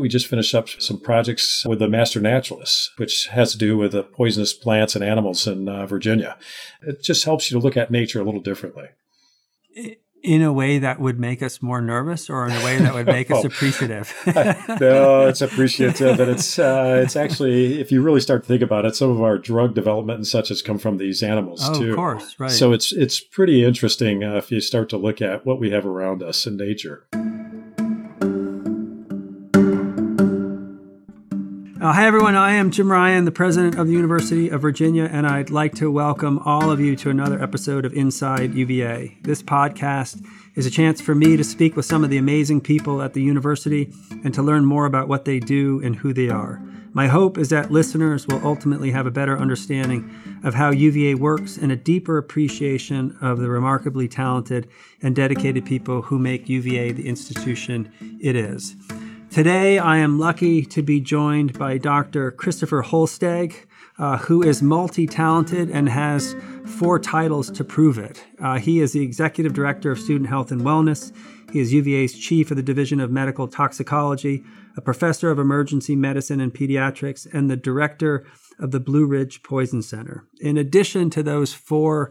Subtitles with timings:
[0.00, 3.92] We just finished up some projects with the Master Naturalists, which has to do with
[3.92, 6.38] the poisonous plants and animals in uh, Virginia.
[6.82, 8.86] It just helps you to look at nature a little differently.
[10.22, 13.06] In a way that would make us more nervous, or in a way that would
[13.06, 13.46] make us oh.
[13.46, 14.14] appreciative.
[14.80, 18.84] no, it's appreciative, and it's uh, it's actually, if you really start to think about
[18.84, 21.90] it, some of our drug development and such has come from these animals oh, too.
[21.90, 22.50] Of course, right.
[22.50, 25.86] So it's it's pretty interesting uh, if you start to look at what we have
[25.86, 27.06] around us in nature.
[31.80, 32.34] Uh, hi, everyone.
[32.36, 35.90] I am Jim Ryan, the president of the University of Virginia, and I'd like to
[35.90, 39.16] welcome all of you to another episode of Inside UVA.
[39.22, 40.22] This podcast
[40.56, 43.22] is a chance for me to speak with some of the amazing people at the
[43.22, 43.90] university
[44.22, 46.60] and to learn more about what they do and who they are.
[46.92, 51.56] My hope is that listeners will ultimately have a better understanding of how UVA works
[51.56, 54.68] and a deeper appreciation of the remarkably talented
[55.00, 57.90] and dedicated people who make UVA the institution
[58.20, 58.76] it is.
[59.30, 62.32] Today, I am lucky to be joined by Dr.
[62.32, 63.64] Christopher Holstege,
[63.96, 66.34] uh, who is multi talented and has
[66.66, 68.24] four titles to prove it.
[68.42, 71.12] Uh, he is the Executive Director of Student Health and Wellness.
[71.52, 74.42] He is UVA's Chief of the Division of Medical Toxicology,
[74.76, 78.26] a Professor of Emergency Medicine and Pediatrics, and the Director
[78.58, 80.24] of the Blue Ridge Poison Center.
[80.40, 82.10] In addition to those four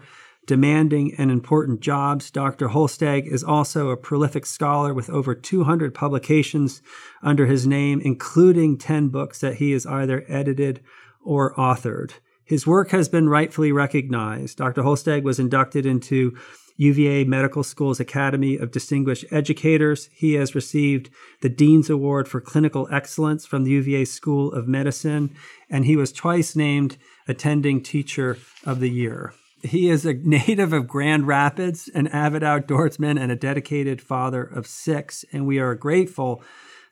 [0.49, 2.31] demanding and important jobs.
[2.31, 2.69] Dr.
[2.69, 6.81] Holstege is also a prolific scholar with over 200 publications
[7.21, 10.81] under his name, including 10 books that he has either edited
[11.23, 12.13] or authored.
[12.43, 14.57] His work has been rightfully recognized.
[14.57, 14.81] Dr.
[14.81, 16.35] Holstege was inducted into
[16.77, 20.09] UVA Medical School's Academy of Distinguished Educators.
[20.11, 25.35] He has received the Dean's Award for Clinical Excellence from the UVA School of Medicine,
[25.69, 26.97] and he was twice named
[27.27, 29.31] Attending Teacher of the Year.
[29.61, 34.67] He is a native of Grand Rapids, an avid outdoorsman, and a dedicated father of
[34.67, 35.25] six.
[35.31, 36.43] And we are grateful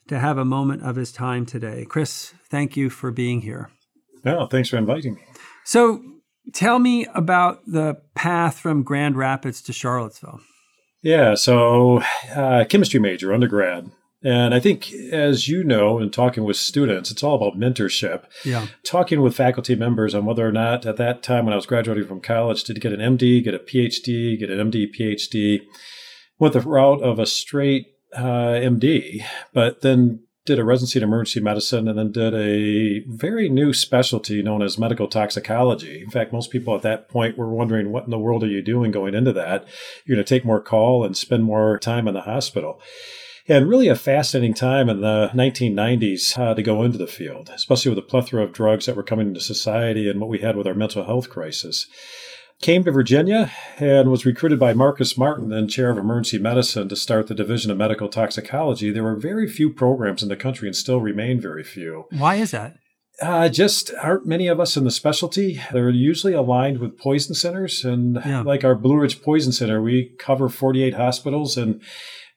[0.07, 1.85] to have a moment of his time today.
[1.87, 3.69] Chris, thank you for being here.
[4.23, 5.21] No, thanks for inviting me.
[5.63, 6.01] So,
[6.53, 10.39] tell me about the path from Grand Rapids to Charlottesville.
[11.01, 12.01] Yeah, so
[12.35, 13.91] uh, chemistry major, undergrad.
[14.23, 18.23] And I think, as you know, in talking with students, it's all about mentorship.
[18.43, 18.67] Yeah.
[18.83, 22.07] Talking with faculty members on whether or not at that time when I was graduating
[22.07, 25.61] from college to get an MD, get a PhD, get an MD, PhD,
[26.39, 29.23] went the route of a straight uh, MD,
[29.53, 34.41] but then did a residency in emergency medicine and then did a very new specialty
[34.41, 36.01] known as medical toxicology.
[36.01, 38.61] In fact, most people at that point were wondering, what in the world are you
[38.63, 39.67] doing going into that?
[40.05, 42.81] You're going to take more call and spend more time in the hospital
[43.47, 47.89] and really a fascinating time in the 1990s uh, to go into the field, especially
[47.89, 50.67] with the plethora of drugs that were coming into society and what we had with
[50.67, 51.87] our mental health crisis.
[52.59, 56.95] Came to Virginia and was recruited by Marcus Martin, then chair of emergency medicine, to
[56.95, 58.89] start the Division of Medical Toxicology.
[58.89, 62.05] There were very few programs in the country and still remain very few.
[62.09, 62.73] Why is that?
[63.21, 65.59] Uh, just aren't many of us in the specialty.
[65.71, 67.85] They're usually aligned with poison centers.
[67.85, 68.41] And yeah.
[68.41, 71.81] like our Blue Ridge Poison Center, we cover 48 hospitals and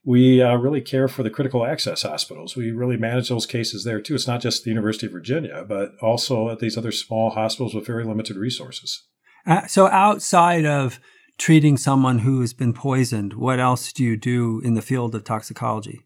[0.05, 2.57] we uh, really care for the critical access hospitals.
[2.57, 4.15] We really manage those cases there too.
[4.15, 7.87] It's not just the University of Virginia, but also at these other small hospitals with
[7.87, 9.07] very limited resources.
[9.47, 11.01] Uh, so, outside of
[11.39, 15.25] treating someone who has been poisoned, what else do you do in the field of
[15.25, 16.01] toxicology?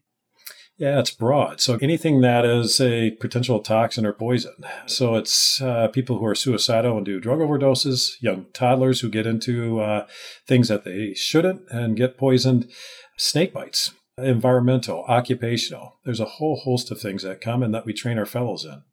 [0.77, 1.61] Yeah, it's broad.
[1.61, 4.55] So anything that is a potential toxin or poison.
[4.87, 9.25] So it's uh, people who are suicidal and do drug overdoses, young toddlers who get
[9.25, 10.05] into uh,
[10.45, 12.69] things that they shouldn't and get poisoned,
[13.17, 15.97] snake bites, environmental, occupational.
[16.05, 18.83] There's a whole host of things that come and that we train our fellows in.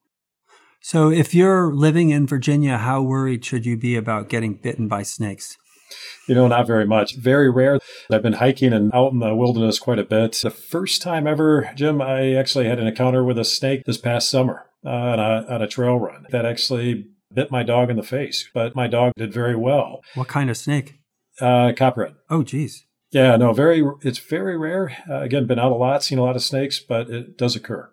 [0.80, 5.04] So, if you're living in Virginia, how worried should you be about getting bitten by
[5.04, 5.56] snakes?
[6.26, 7.16] You know, not very much.
[7.16, 7.78] Very rare.
[8.10, 10.32] I've been hiking and out in the wilderness quite a bit.
[10.42, 14.28] The first time ever, Jim, I actually had an encounter with a snake this past
[14.28, 18.02] summer uh, on, a, on a trail run that actually bit my dog in the
[18.02, 20.02] face, but my dog did very well.
[20.14, 20.94] What kind of snake?
[21.40, 22.14] Uh, copperhead.
[22.28, 22.84] Oh, geez.
[23.12, 23.84] Yeah, no, very.
[24.00, 24.96] It's very rare.
[25.08, 27.90] Uh, again, been out a lot, seen a lot of snakes, but it does occur.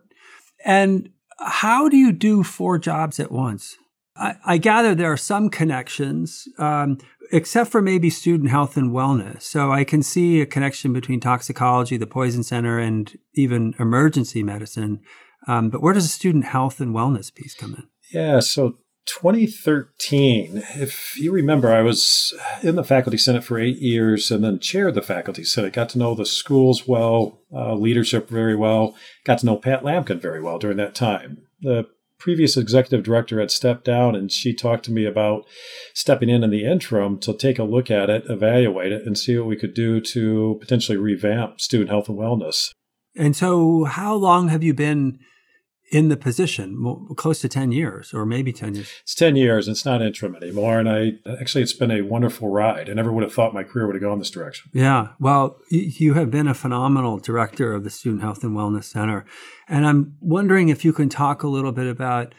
[0.66, 3.78] And how do you do four jobs at once?
[4.16, 6.98] I, I gather there are some connections, um,
[7.32, 9.44] except for maybe student health and wellness.
[9.44, 15.02] So I can see a connection between toxicology, the poison center, and even emergency medicine.
[15.48, 17.88] Um, but where does the student health and wellness piece come in?
[18.14, 24.30] Yeah, so 2013, if you remember, I was in the faculty senate for eight years
[24.30, 25.74] and then chaired the faculty senate.
[25.74, 28.96] Got to know the schools well, uh, leadership very well.
[29.26, 31.40] Got to know Pat Lampkin very well during that time.
[31.62, 31.88] The
[32.20, 35.46] previous executive director had stepped down and she talked to me about
[35.94, 39.38] stepping in in the interim to take a look at it, evaluate it, and see
[39.38, 42.72] what we could do to potentially revamp student health and wellness.
[43.16, 45.20] And so, how long have you been
[45.92, 48.92] in the position, close to 10 years or maybe 10 years.
[49.02, 49.68] It's 10 years.
[49.68, 50.80] It's not interim anymore.
[50.80, 52.90] And I actually, it's been a wonderful ride.
[52.90, 54.70] I never would have thought my career would have gone this direction.
[54.74, 55.10] Yeah.
[55.20, 59.26] Well, you have been a phenomenal director of the Student Health and Wellness Center.
[59.68, 62.36] And I'm wondering if you can talk a little bit about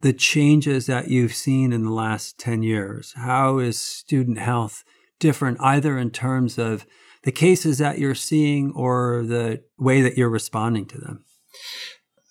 [0.00, 3.14] the changes that you've seen in the last 10 years.
[3.16, 4.84] How is student health
[5.18, 6.86] different, either in terms of
[7.24, 11.24] the cases that you're seeing or the way that you're responding to them?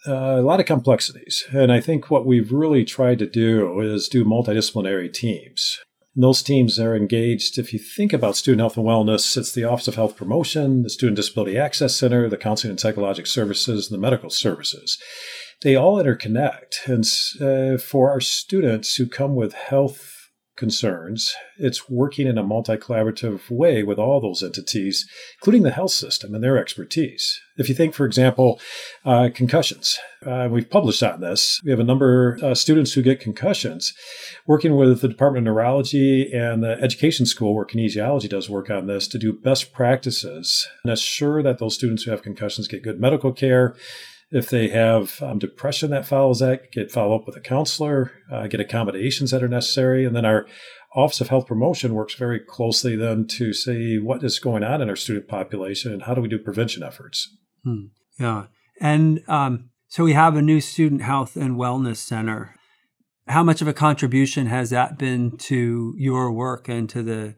[0.08, 1.44] A lot of complexities.
[1.52, 5.80] And I think what we've really tried to do is do multidisciplinary teams.
[6.16, 7.60] And those teams are engaged.
[7.60, 10.90] If you think about student health and wellness, it's the Office of Health Promotion, the
[10.90, 14.98] Student Disability Access Center, the Counseling and Psychological Services, and the Medical Services.
[15.62, 16.88] They all interconnect.
[16.88, 17.06] And
[17.42, 20.17] uh, for our students who come with health
[20.58, 25.08] concerns, it's working in a multi collaborative way with all those entities,
[25.40, 27.40] including the health system and their expertise.
[27.58, 28.60] If you think, for example,
[29.06, 31.62] uh, concussions, uh, we've published on this.
[31.64, 33.94] We have a number of uh, students who get concussions,
[34.46, 38.88] working with the Department of Neurology and the Education School, where kinesiology does work on
[38.88, 43.00] this, to do best practices and assure that those students who have concussions get good
[43.00, 43.76] medical care
[44.30, 48.48] if they have um, depression that follows that, get follow up with a counselor, uh,
[48.48, 50.06] get accommodations that are necessary.
[50.06, 50.46] And then our
[50.96, 54.90] Office of Health Promotion works very closely then to see what is going on in
[54.90, 57.30] our student population and how do we do prevention efforts.
[57.64, 57.88] Hmm.
[58.20, 58.46] Yeah.
[58.82, 62.56] And um, so we have a new Student Health and Wellness Center.
[63.28, 67.36] How much of a contribution has that been to your work and to the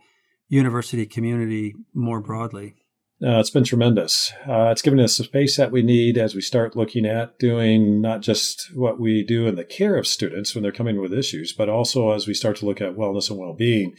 [0.47, 2.75] university community more broadly?
[3.21, 4.31] Uh, it's been tremendous.
[4.48, 8.00] Uh, it's given us the space that we need as we start looking at doing
[8.00, 11.51] not just what we do in the care of students when they're coming with issues,
[11.51, 13.94] but also as we start to look at wellness and well being.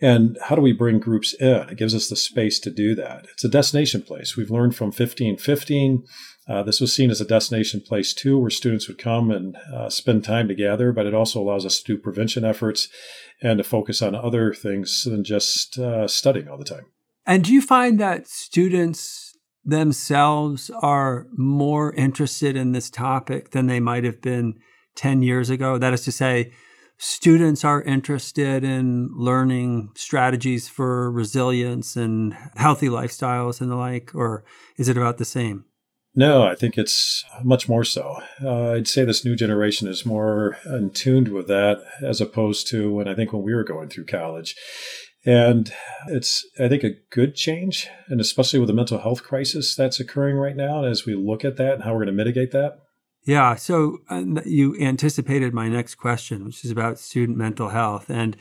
[0.00, 1.68] And how do we bring groups in?
[1.70, 3.26] It gives us the space to do that.
[3.32, 4.36] It's a destination place.
[4.36, 6.04] We've learned from 1515.
[6.48, 9.88] Uh, this was seen as a destination place too, where students would come and uh,
[9.88, 12.88] spend time together, but it also allows us to do prevention efforts
[13.40, 16.86] and to focus on other things than just uh, studying all the time.
[17.26, 23.80] And do you find that students themselves are more interested in this topic than they
[23.80, 24.54] might have been
[24.96, 25.78] 10 years ago?
[25.78, 26.52] That is to say,
[26.98, 34.44] students are interested in learning strategies for resilience and healthy lifestyles and the like, or
[34.76, 35.64] is it about the same?
[36.14, 38.18] No, I think it's much more so.
[38.42, 42.92] Uh, I'd say this new generation is more in tuned with that as opposed to
[42.92, 44.54] when I think when we were going through college.
[45.24, 45.72] And
[46.08, 50.36] it's, I think, a good change, and especially with the mental health crisis that's occurring
[50.36, 50.78] right now.
[50.78, 52.80] And as we look at that and how we're going to mitigate that.
[53.24, 53.54] Yeah.
[53.54, 58.10] So uh, you anticipated my next question, which is about student mental health.
[58.10, 58.36] And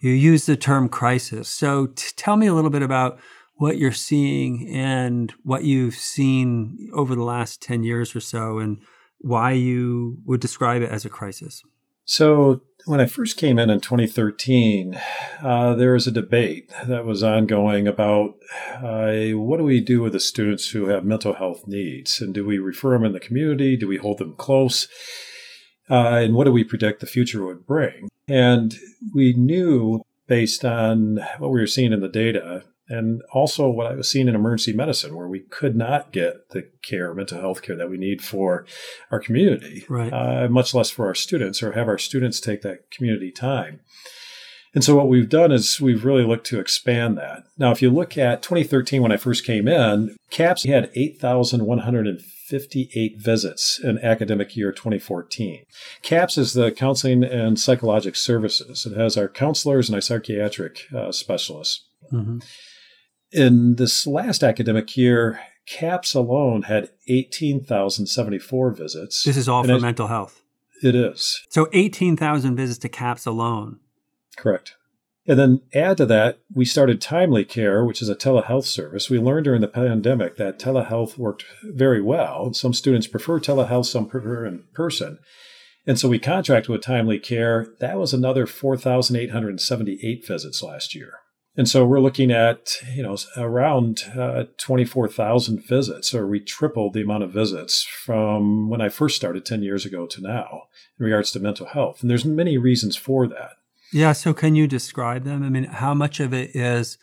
[0.00, 1.48] you use the term crisis.
[1.48, 3.18] So t- tell me a little bit about
[3.56, 8.78] what you're seeing and what you've seen over the last 10 years or so and
[9.18, 11.62] why you would describe it as a crisis.
[12.04, 14.98] So, when I first came in in 2013,
[15.42, 18.34] uh, there was a debate that was ongoing about
[18.76, 22.20] uh, what do we do with the students who have mental health needs?
[22.20, 23.76] And do we refer them in the community?
[23.76, 24.88] Do we hold them close?
[25.90, 28.08] Uh, and what do we predict the future would bring?
[28.28, 28.74] And
[29.14, 33.94] we knew based on what we were seeing in the data and also what I
[33.94, 37.76] was seeing in emergency medicine, where we could not get the care, mental health care
[37.76, 38.66] that we need for
[39.10, 40.12] our community, right.
[40.12, 43.80] uh, much less for our students, or have our students take that community time.
[44.74, 47.44] And so what we've done is we've really looked to expand that.
[47.58, 53.78] Now, if you look at 2013, when I first came in, CAPS had 8,158 visits
[53.82, 55.64] in academic year 2014.
[56.02, 58.86] CAPS is the Counseling and Psychologic Services.
[58.86, 61.84] It has our counselors and our psychiatric uh, specialists.
[62.10, 62.38] Mm-hmm
[63.32, 69.24] in this last academic year, CAPS alone had 18,074 visits.
[69.24, 70.42] This is all for mental health.
[70.82, 71.46] It is.
[71.48, 73.78] So 18,000 visits to CAPS alone.
[74.36, 74.74] Correct.
[75.26, 79.08] And then add to that, we started Timely Care, which is a telehealth service.
[79.08, 82.52] We learned during the pandemic that telehealth worked very well.
[82.54, 85.20] Some students prefer telehealth, some prefer in person.
[85.86, 87.68] And so we contracted with Timely Care.
[87.78, 91.14] That was another 4,878 visits last year.
[91.54, 97.02] And so we're looking at, you know, around uh, 24,000 visits, or we tripled the
[97.02, 100.62] amount of visits from when I first started 10 years ago to now
[100.98, 102.00] in regards to mental health.
[102.00, 103.52] And there's many reasons for that.
[103.92, 104.12] Yeah.
[104.12, 105.42] So can you describe them?
[105.42, 106.96] I mean, how much of it is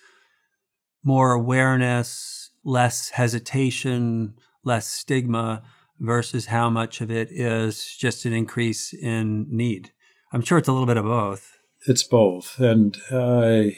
[1.03, 5.61] more awareness, less hesitation, less stigma
[5.99, 9.91] versus how much of it is just an increase in need?
[10.33, 11.57] I'm sure it's a little bit of both.
[11.87, 12.59] It's both.
[12.59, 13.75] And uh,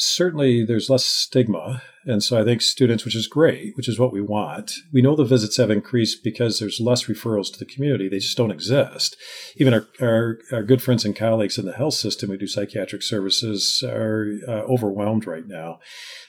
[0.00, 4.12] certainly there's less stigma And so I think students, which is great, which is what
[4.12, 4.72] we want.
[4.90, 8.08] We know the visits have increased because there's less referrals to the community.
[8.08, 9.16] They just don't exist.
[9.56, 13.02] Even our, our, our good friends and colleagues in the health system who do psychiatric
[13.02, 15.78] services are uh, overwhelmed right now.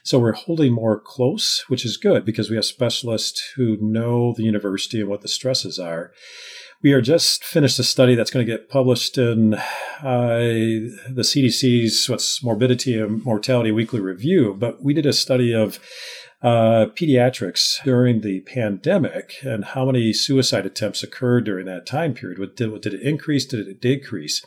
[0.03, 4.43] So we're holding more close, which is good because we have specialists who know the
[4.43, 6.11] university and what the stresses are
[6.83, 9.59] we are just finished a study that's going to get published in uh,
[10.01, 14.55] the CDC's what's morbidity and mortality weekly review.
[14.57, 15.79] But we did a study of
[16.41, 22.39] uh, pediatrics during the pandemic and how many suicide attempts occurred during that time period.
[22.39, 23.45] What did, did it increase?
[23.45, 24.43] Did it decrease?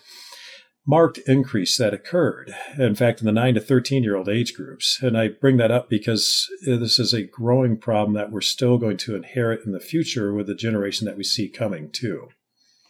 [0.86, 2.54] Marked increase that occurred.
[2.78, 4.98] In fact, in the 9 to 13 year old age groups.
[5.02, 8.78] And I bring that up because uh, this is a growing problem that we're still
[8.78, 12.28] going to inherit in the future with the generation that we see coming too.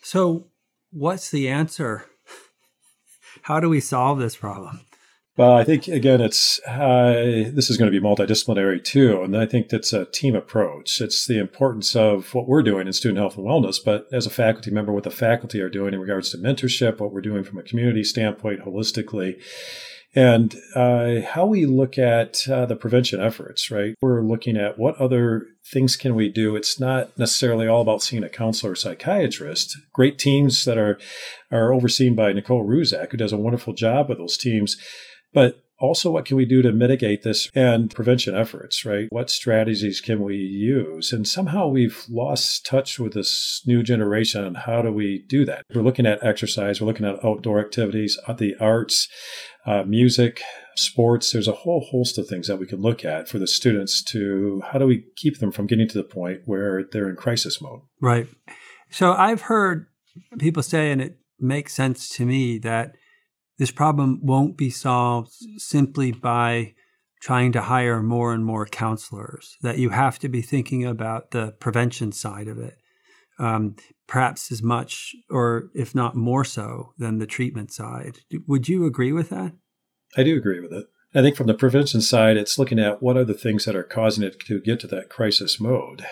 [0.02, 0.48] So,
[0.90, 2.06] what's the answer?
[3.42, 4.80] How do we solve this problem?
[5.36, 9.46] Well, I think again, it's uh, this is going to be multidisciplinary too, and I
[9.46, 11.00] think that's a team approach.
[11.00, 14.30] It's the importance of what we're doing in student health and wellness, but as a
[14.30, 17.58] faculty member, what the faculty are doing in regards to mentorship, what we're doing from
[17.58, 19.34] a community standpoint, holistically,
[20.14, 23.72] and uh, how we look at uh, the prevention efforts.
[23.72, 26.54] Right, we're looking at what other things can we do.
[26.54, 29.76] It's not necessarily all about seeing a counselor or psychiatrist.
[29.92, 30.96] Great teams that are
[31.50, 34.76] are overseen by Nicole Ruzek, who does a wonderful job with those teams
[35.34, 39.08] but also, what can we do to mitigate this and prevention efforts, right?
[39.10, 41.12] What strategies can we use?
[41.12, 44.54] And somehow we've lost touch with this new generation.
[44.54, 45.64] How do we do that?
[45.74, 49.08] We're looking at exercise, we're looking at outdoor activities, uh, the arts,
[49.66, 50.40] uh, music,
[50.76, 51.32] sports.
[51.32, 54.62] There's a whole host of things that we can look at for the students to
[54.72, 57.80] how do we keep them from getting to the point where they're in crisis mode?
[58.00, 58.28] Right.
[58.90, 59.86] So I've heard
[60.38, 62.94] people say, and it makes sense to me, that
[63.58, 66.74] this problem won't be solved simply by
[67.20, 71.52] trying to hire more and more counselors, that you have to be thinking about the
[71.58, 72.76] prevention side of it,
[73.38, 73.74] um,
[74.06, 78.18] perhaps as much or if not more so than the treatment side.
[78.46, 79.52] Would you agree with that?
[80.16, 80.86] I do agree with it.
[81.14, 83.84] I think from the prevention side, it's looking at what are the things that are
[83.84, 86.04] causing it to get to that crisis mode.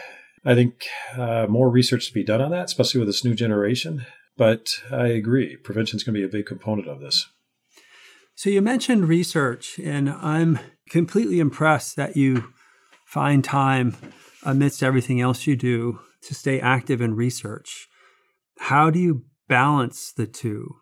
[0.44, 0.84] I think
[1.16, 4.06] uh, more research to be done on that, especially with this new generation.
[4.36, 7.28] But I agree, prevention is going to be a big component of this.
[8.34, 10.58] So you mentioned research, and I'm
[10.88, 12.52] completely impressed that you
[13.04, 13.96] find time
[14.42, 17.88] amidst everything else you do to stay active in research.
[18.58, 20.76] How do you balance the two?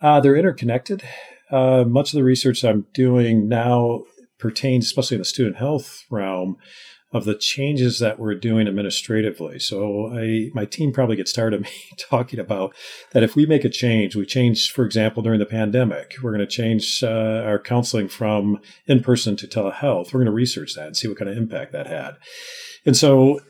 [0.00, 1.02] Uh, they're interconnected.
[1.50, 4.04] Uh, much of the research I'm doing now
[4.38, 6.56] pertains, especially in the student health realm,
[7.16, 9.58] of the changes that we're doing administratively.
[9.58, 12.74] So I, my team probably gets tired of me talking about
[13.12, 13.22] that.
[13.22, 16.46] If we make a change, we change, for example, during the pandemic, we're going to
[16.46, 20.12] change uh, our counseling from in person to telehealth.
[20.12, 22.16] We're going to research that and see what kind of impact that had.
[22.84, 23.40] And so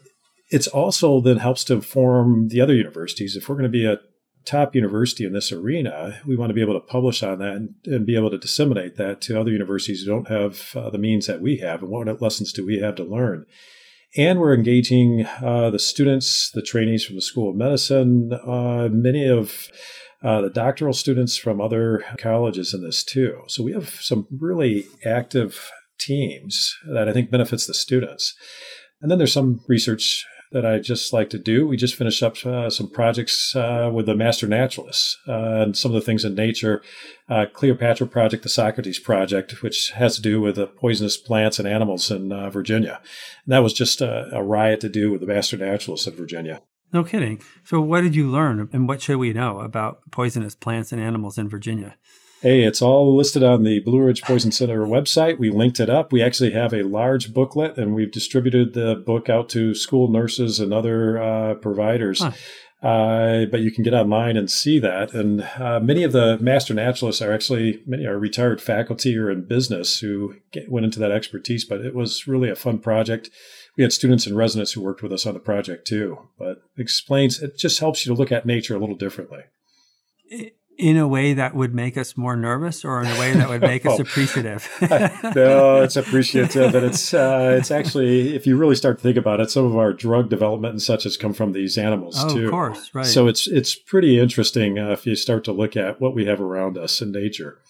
[0.50, 3.36] it's also then helps to inform the other universities.
[3.36, 3.98] If we're going to be a
[4.46, 7.74] top university in this arena, we want to be able to publish on that and,
[7.84, 11.26] and be able to disseminate that to other universities who don't have uh, the means
[11.26, 11.82] that we have.
[11.82, 13.44] And what lessons do we have to learn?
[14.16, 19.28] And we're engaging uh, the students, the trainees from the School of Medicine, uh, many
[19.28, 19.68] of
[20.22, 23.42] uh, the doctoral students from other colleges in this too.
[23.48, 28.34] So we have some really active teams that I think benefits the students.
[29.02, 31.66] And then there's some research that I just like to do.
[31.66, 35.90] We just finished up uh, some projects uh, with the master naturalists uh, and some
[35.90, 36.82] of the things in nature.
[37.28, 41.66] Uh, Cleopatra Project, the Socrates Project, which has to do with the poisonous plants and
[41.66, 43.00] animals in uh, Virginia.
[43.44, 46.62] And that was just a, a riot to do with the master naturalists in Virginia.
[46.92, 47.42] No kidding.
[47.64, 51.36] So, what did you learn, and what should we know about poisonous plants and animals
[51.36, 51.96] in Virginia?
[52.46, 55.36] Hey, it's all listed on the Blue Ridge Poison Center website.
[55.36, 56.12] We linked it up.
[56.12, 60.60] We actually have a large booklet, and we've distributed the book out to school nurses
[60.60, 62.22] and other uh, providers.
[62.22, 62.30] Huh.
[62.88, 65.12] Uh, but you can get online and see that.
[65.12, 69.48] And uh, many of the master naturalists are actually many are retired faculty or in
[69.48, 71.64] business who get, went into that expertise.
[71.64, 73.28] But it was really a fun project.
[73.76, 76.28] We had students and residents who worked with us on the project too.
[76.38, 79.40] But explains it just helps you to look at nature a little differently.
[80.78, 83.62] In a way that would make us more nervous or in a way that would
[83.62, 84.02] make us oh.
[84.02, 84.68] appreciative
[85.34, 89.40] no it's appreciative and it's uh, it's actually if you really start to think about
[89.40, 92.44] it some of our drug development and such has come from these animals oh, too
[92.44, 95.98] of course right so it's it's pretty interesting uh, if you start to look at
[95.98, 97.62] what we have around us in nature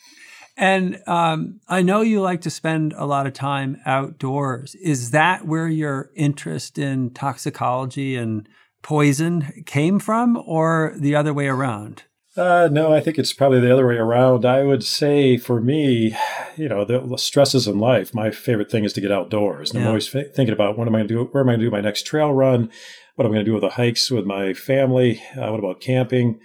[0.57, 4.75] and um, I know you like to spend a lot of time outdoors.
[4.77, 8.49] Is that where your interest in toxicology and
[8.83, 12.05] poison came from, or the other way around?
[12.37, 14.45] Uh, no, I think it's probably the other way around.
[14.45, 16.15] I would say for me,
[16.57, 19.71] you know, the stresses in life, my favorite thing is to get outdoors.
[19.71, 19.87] And yeah.
[19.87, 21.25] I'm always f- thinking about what am I going to do?
[21.25, 22.71] Where am I going to do my next trail run?
[23.15, 25.23] What am I going to do with the hikes with my family?
[25.35, 26.39] Uh, what about camping?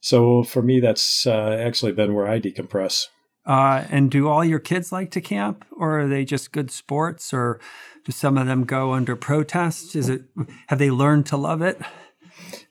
[0.00, 3.08] So for me, that's uh, actually been where I decompress.
[3.46, 7.34] Uh, and do all your kids like to camp, or are they just good sports,
[7.34, 7.60] or
[8.04, 9.94] do some of them go under protest?
[9.94, 10.22] Is it
[10.68, 11.78] have they learned to love it?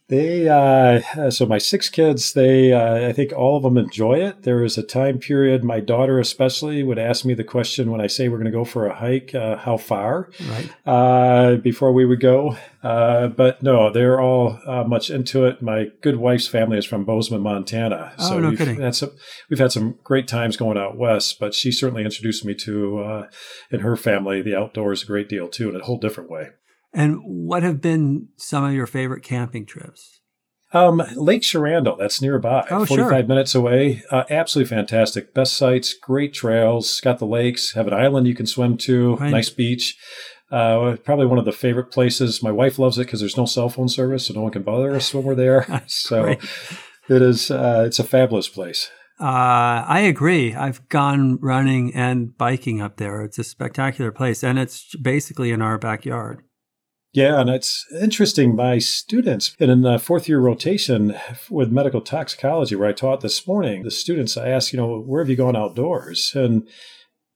[0.10, 4.44] They uh, so my six kids, they uh, I think all of them enjoy it.
[4.44, 5.64] There is a time period.
[5.64, 8.66] My daughter especially would ask me the question when I say we're going to go
[8.66, 10.70] for a hike, uh, how far, right.
[10.86, 12.58] Uh, before we would go.
[12.84, 15.62] Uh, but no, they're all uh, much into it.
[15.62, 18.82] My good wife's family is from Bozeman, Montana, oh, so no we've kidding.
[18.82, 19.12] had some
[19.50, 21.40] we've had some great times going out west.
[21.40, 23.28] But she certainly introduced me to uh,
[23.72, 26.50] in her family the outdoors a great deal too, in a whole different way.
[26.94, 30.22] And what have been some of your favorite camping trips?
[30.74, 33.24] Um, Lake Sherando, that's nearby, oh, 45 sure.
[33.28, 34.02] minutes away.
[34.10, 35.34] Uh, absolutely fantastic.
[35.34, 39.30] Best sites, great trails, got the lakes, have an island you can swim to, right.
[39.30, 39.98] nice beach.
[40.52, 42.42] Uh, probably one of the favorite places.
[42.42, 44.96] My wife loves it because there's no cell phone service, so no one can bother
[44.96, 45.84] us when we're there.
[45.88, 46.36] so
[47.10, 48.90] it is, uh, it's a fabulous place.
[49.20, 50.56] Uh, I agree.
[50.56, 53.22] I've gone running and biking up there.
[53.22, 56.44] It's a spectacular place, and it's basically in our backyard.
[57.14, 58.56] Yeah, and it's interesting.
[58.56, 61.16] My students, in a fourth year rotation
[61.48, 65.22] with medical toxicology, where I taught this morning, the students I asked, you know, where
[65.22, 66.34] have you gone outdoors?
[66.34, 66.68] And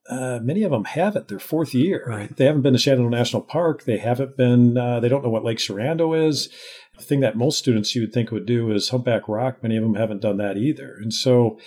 [0.10, 1.27] uh, many of them haven't.
[1.27, 2.05] Their fourth year.
[2.07, 2.36] Right.
[2.36, 3.84] They haven't been to Shenandoah National Park.
[3.84, 4.77] They haven't been.
[4.77, 6.50] Uh, they don't know what Lake Sherando is.
[6.98, 9.62] The thing that most students you would think would do is Humpback Rock.
[9.62, 10.98] Many of them haven't done that either.
[11.00, 11.60] And so,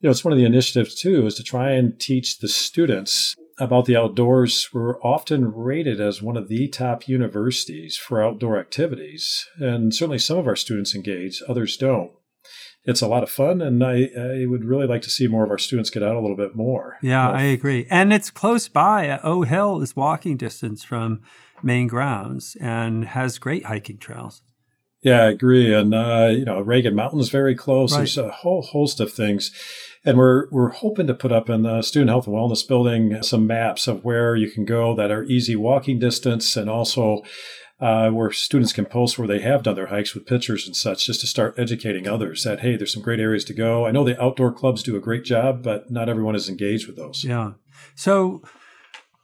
[0.00, 3.34] you know, it's one of the initiatives too is to try and teach the students
[3.58, 9.46] about the outdoors, we're often rated as one of the top universities for outdoor activities.
[9.58, 12.12] And certainly some of our students engage, others don't.
[12.84, 15.50] It's a lot of fun, and I, I would really like to see more of
[15.50, 16.96] our students get out a little bit more.
[17.02, 17.86] Yeah, I agree.
[17.90, 19.18] And it's close by.
[19.22, 21.20] O Hill is walking distance from
[21.62, 24.40] main grounds and has great hiking trails.
[25.02, 25.74] Yeah, I agree.
[25.74, 27.92] And, uh, you know, Ragged Mountain is very close.
[27.92, 27.98] Right.
[27.98, 29.52] There's a whole host of things.
[30.04, 33.46] And we're, we're hoping to put up in the Student Health and Wellness Building some
[33.46, 37.22] maps of where you can go that are easy walking distance and also
[37.80, 41.06] uh, where students can post where they have done their hikes with pictures and such,
[41.06, 43.86] just to start educating others that, hey, there's some great areas to go.
[43.86, 46.96] I know the outdoor clubs do a great job, but not everyone is engaged with
[46.96, 47.22] those.
[47.22, 47.52] Yeah.
[47.94, 48.42] So,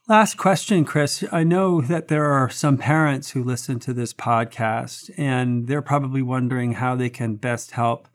[0.08, 1.24] last question, Chris.
[1.32, 6.22] I know that there are some parents who listen to this podcast, and they're probably
[6.22, 8.06] wondering how they can best help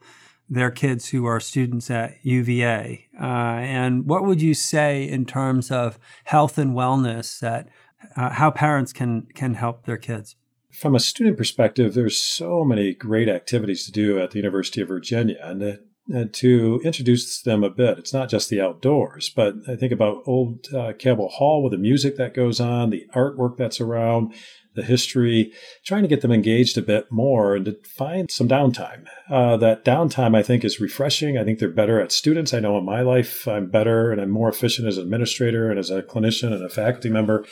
[0.50, 3.06] their kids who are students at UVA.
[3.18, 7.68] Uh, and what would you say in terms of health and wellness that
[8.16, 10.34] uh, how parents can can help their kids?
[10.72, 14.88] From a student perspective, there's so many great activities to do at the University of
[14.88, 15.72] Virginia, and, uh,
[16.08, 20.22] and to introduce them a bit, it's not just the outdoors, but I think about
[20.26, 24.32] old uh, Cabell Hall with the music that goes on, the artwork that's around,
[24.74, 25.52] the history,
[25.84, 29.04] trying to get them engaged a bit more and to find some downtime.
[29.28, 31.36] Uh, that downtime, I think, is refreshing.
[31.36, 32.54] I think they're better at students.
[32.54, 35.78] I know in my life, I'm better and I'm more efficient as an administrator and
[35.78, 37.44] as a clinician and a faculty member.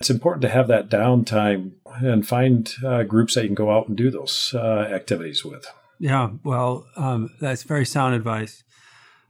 [0.00, 3.88] It's important to have that downtime and find uh, groups that you can go out
[3.88, 5.66] and do those uh, activities with.
[6.00, 8.64] Yeah, well, um, that's very sound advice.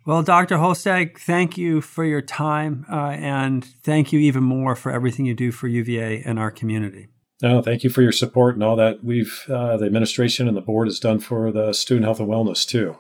[0.07, 0.57] Well, Dr.
[0.57, 5.35] Holstege, thank you for your time uh, and thank you even more for everything you
[5.35, 7.09] do for UVA and our community.
[7.45, 10.63] No, thank you for your support and all that we've, uh, the administration and the
[10.63, 12.97] board has done for the student health and wellness too.